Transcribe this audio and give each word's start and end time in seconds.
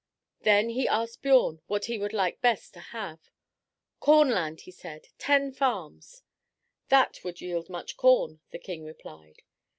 Then 0.39 0.69
he 0.69 0.87
asked 0.87 1.21
Biorn 1.21 1.61
what 1.67 1.85
he 1.85 1.99
would 1.99 2.11
like 2.11 2.41
best 2.41 2.73
to 2.73 2.79
have. 2.79 3.19
"Corn 3.99 4.31
land," 4.31 4.61
he 4.61 4.71
said; 4.71 5.09
"ten 5.19 5.51
farms." 5.51 6.23
"That 6.89 7.23
would 7.23 7.39
yield 7.39 7.69
much 7.69 7.97
corn," 7.97 8.39
the 8.49 8.57
king 8.57 8.83
replied. 8.83 9.43